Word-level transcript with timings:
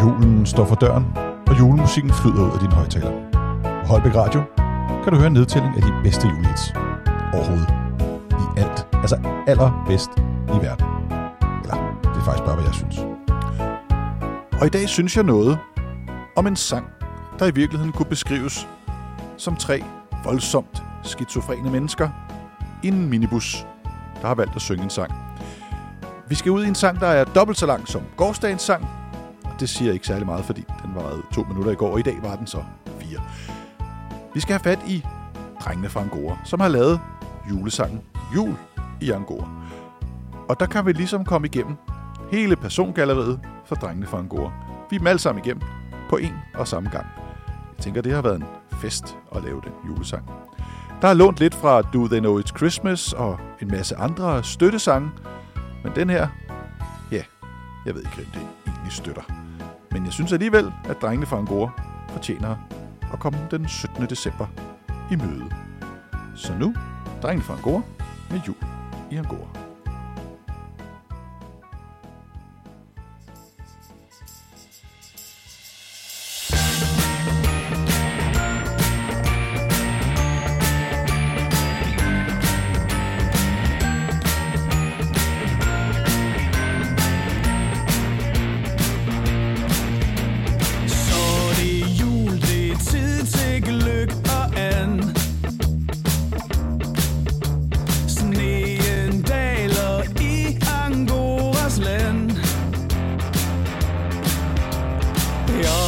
Julen 0.00 0.46
står 0.46 0.64
for 0.64 0.74
døren, 0.74 1.04
og 1.46 1.58
julemusikken 1.58 2.12
flyder 2.12 2.46
ud 2.46 2.50
af 2.50 2.58
din 2.58 2.72
højtaler. 2.72 3.12
På 3.62 3.86
Holbæk 3.86 4.14
Radio 4.14 4.42
kan 5.04 5.12
du 5.12 5.18
høre 5.18 5.26
en 5.26 5.32
nedtælling 5.32 5.76
af 5.76 5.82
de 5.82 5.92
bedste 6.02 6.28
julehits 6.28 6.74
overhovedet. 7.34 7.74
I 8.30 8.60
alt. 8.60 8.86
Altså 8.92 9.16
allerbedst 9.46 10.10
i 10.48 10.58
verden. 10.66 10.86
Eller, 11.62 11.76
det 12.02 12.20
er 12.20 12.24
faktisk 12.24 12.44
bare, 12.44 12.54
hvad 12.54 12.64
jeg 12.64 12.74
synes. 12.74 12.96
Og 14.60 14.66
i 14.66 14.70
dag 14.70 14.88
synes 14.88 15.16
jeg 15.16 15.24
noget 15.24 15.58
om 16.36 16.46
en 16.46 16.56
sang, 16.56 16.86
der 17.38 17.46
i 17.46 17.54
virkeligheden 17.54 17.92
kunne 17.92 18.06
beskrives 18.06 18.68
som 19.36 19.56
tre 19.56 19.84
voldsomt 20.24 20.82
skizofrene 21.02 21.70
mennesker 21.70 22.08
i 22.82 22.88
en 22.88 23.08
minibus, 23.10 23.66
der 24.20 24.26
har 24.26 24.34
valgt 24.34 24.56
at 24.56 24.62
synge 24.62 24.84
en 24.84 24.90
sang. 24.90 25.23
Vi 26.28 26.34
skal 26.34 26.52
ud 26.52 26.64
i 26.64 26.68
en 26.68 26.74
sang, 26.74 27.00
der 27.00 27.06
er 27.06 27.24
dobbelt 27.24 27.58
så 27.58 27.66
lang 27.66 27.88
som 27.88 28.02
gårdsdagens 28.16 28.62
sang. 28.62 28.86
Det 29.60 29.68
siger 29.68 29.92
ikke 29.92 30.06
særlig 30.06 30.26
meget, 30.26 30.44
fordi 30.44 30.64
den 30.82 30.94
var 30.94 31.20
to 31.34 31.42
minutter 31.42 31.72
i 31.72 31.74
går, 31.74 31.92
og 31.92 31.98
i 31.98 32.02
dag 32.02 32.16
var 32.22 32.36
den 32.36 32.46
så 32.46 32.64
fire. 33.00 33.20
Vi 34.34 34.40
skal 34.40 34.52
have 34.52 34.60
fat 34.60 34.88
i 34.88 35.04
drengene 35.64 35.88
fra 35.88 36.00
Angora, 36.00 36.38
som 36.44 36.60
har 36.60 36.68
lavet 36.68 37.00
julesangen 37.50 38.00
Jul 38.34 38.56
i 39.00 39.10
Angora. 39.10 39.48
Og 40.48 40.60
der 40.60 40.66
kan 40.66 40.86
vi 40.86 40.92
ligesom 40.92 41.24
komme 41.24 41.46
igennem 41.46 41.76
hele 42.30 42.56
for 43.66 43.74
drengene 43.74 44.06
fra 44.06 44.18
Angora. 44.18 44.52
Vi 44.90 44.96
er 44.96 45.00
dem 45.00 45.06
alle 45.06 45.18
sammen 45.18 45.44
igennem 45.44 45.62
på 46.10 46.16
en 46.16 46.34
og 46.54 46.68
samme 46.68 46.90
gang. 46.90 47.06
Jeg 47.76 47.84
tænker, 47.84 48.02
det 48.02 48.12
har 48.12 48.22
været 48.22 48.36
en 48.36 48.44
fest 48.80 49.16
at 49.34 49.42
lave 49.42 49.60
den 49.64 49.72
julesang. 49.88 50.30
Der 51.02 51.08
er 51.08 51.14
lånt 51.14 51.38
lidt 51.38 51.54
fra 51.54 51.82
Do 51.82 52.06
They 52.06 52.18
Know 52.18 52.40
It's 52.40 52.56
Christmas 52.56 53.12
og 53.12 53.38
en 53.62 53.68
masse 53.68 53.96
andre 53.96 54.44
støttesange, 54.44 55.10
men 55.84 55.92
den 55.94 56.10
her, 56.10 56.28
ja, 57.12 57.22
jeg 57.86 57.94
ved 57.94 58.02
ikke, 58.02 58.16
hvem 58.16 58.26
det 58.26 58.48
egentlig 58.66 58.92
støtter. 58.92 59.22
Men 59.90 60.04
jeg 60.04 60.12
synes 60.12 60.32
alligevel, 60.32 60.72
at 60.84 60.96
drengene 61.02 61.26
fra 61.26 61.38
Angora 61.38 61.70
fortjener 62.08 62.56
at 63.12 63.18
komme 63.18 63.38
den 63.50 63.68
17. 63.68 64.06
december 64.06 64.46
i 65.10 65.16
møde. 65.16 65.50
Så 66.36 66.52
nu, 66.60 66.74
drengene 67.22 67.42
fra 67.42 67.54
Angora 67.54 67.82
med 68.30 68.40
jul 68.46 68.56
i 69.10 69.16
Angora. 69.16 69.63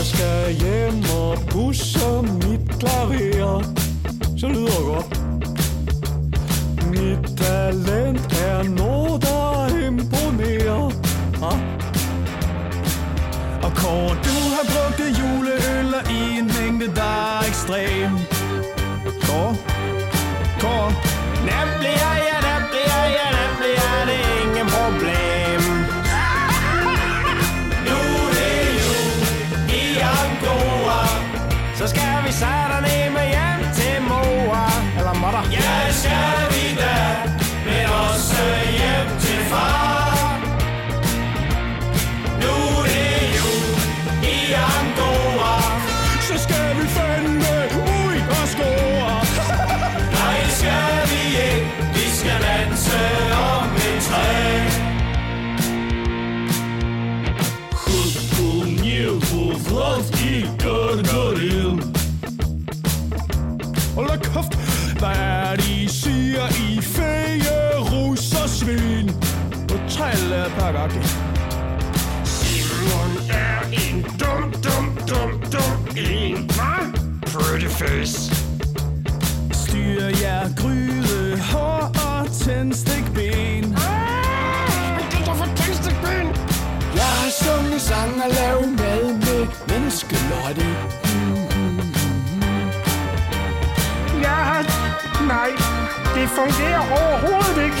Jeg 0.00 0.06
skal 0.06 0.52
hjem 0.52 1.02
og 1.20 1.38
busse 1.50 2.22
mit 2.22 2.80
klaver. 2.80 3.62
Så 4.38 4.48
lyder 4.48 4.76
det 4.78 4.86
godt. 4.92 5.10
Mit 6.90 7.38
talent 7.38 8.32
er 8.48 8.62
noget, 8.62 9.22
der 9.22 9.86
imponerer. 9.86 10.84
Ah. 11.48 11.60
Og 13.64 13.72
kort, 13.82 14.18
du 14.26 14.36
har 14.54 14.64
brugt 14.72 15.00
juleøl 15.20 15.94
i 16.10 16.38
en 16.38 16.46
mængde, 16.56 16.86
der 16.94 17.12
er 17.36 17.48
ekstrem. 17.48 18.12
Kort, 19.26 19.56
kort, 20.60 20.94
nemlig 21.50 21.94
jeg 22.04 22.39
alle 70.12 70.44
øh, 70.44 70.50
pakker 70.58 70.88
gik. 70.92 71.06
Simon 72.24 73.12
er 73.30 73.60
en 73.82 74.02
dum, 74.20 74.44
dum, 74.64 74.84
dum, 75.10 75.30
dum 75.52 75.72
en, 75.96 76.50
hva? 76.56 76.72
Pretty 77.32 77.68
face. 77.80 78.16
Styr 79.52 80.04
jer 80.22 80.44
gryde, 80.60 81.40
hår 81.52 81.82
og 82.08 82.22
tændstikben. 82.44 83.64
Ah, 83.88 85.00
det 85.10 85.22
der 85.26 85.34
for 85.34 85.48
tændstikben. 85.56 86.26
Jeg 87.00 87.32
sang 87.78 88.12
og 88.24 88.30
lavet 88.38 88.68
mad 88.78 89.04
med 89.26 89.46
menneskelotte. 89.68 90.66
Mm, 91.04 91.40
mm, 91.54 91.74
mm, 91.74 92.70
Nej, 95.26 95.50
det 96.14 96.28
fungerer 96.28 96.82
overhovedet 97.00 97.64
ikke. 97.64 97.80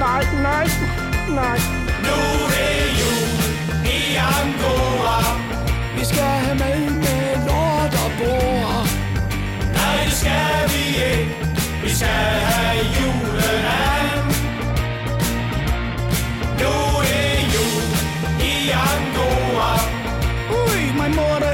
Nej, 0.00 0.24
nej. 0.42 1.03
Danmark. 1.34 1.60
Nu 2.06 2.18
er 2.64 2.80
jul 3.00 3.28
i 3.96 4.16
Angora. 4.36 5.18
Vi 5.98 6.04
skal 6.04 6.22
have 6.22 6.58
mad 6.58 6.80
med 6.90 7.26
lort 7.46 7.94
og 8.04 8.10
bor. 8.18 8.86
Nej, 9.76 10.04
det 10.04 10.12
skal 10.12 10.60
vi 10.72 10.84
ikke. 11.10 11.36
Vi 11.82 11.90
skal 11.98 12.08
have 12.50 12.78
julen 12.98 13.64
af. 13.90 14.06
Nu 16.60 16.74
er 17.18 17.36
jul 17.54 17.84
i 18.52 18.54
Angora. 18.90 19.72
Ui, 20.58 20.82
min 21.00 21.16
mor, 21.16 21.36
der 21.44 21.53